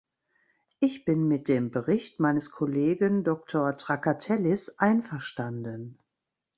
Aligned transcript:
Ich 0.79 1.05
bin 1.05 1.27
mit 1.27 1.47
dem 1.47 1.69
Bericht 1.69 2.19
meines 2.19 2.49
Kollegen 2.49 3.23
Doktor 3.23 3.77
Trakatellis 3.77 4.79
einverstanden. 4.79 5.99